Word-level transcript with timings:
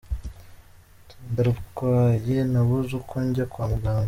Ndarwaye 1.31 2.35
nabuze 2.51 2.91
uko 3.01 3.15
njya 3.25 3.45
kwa 3.51 3.65
muganga. 3.71 3.99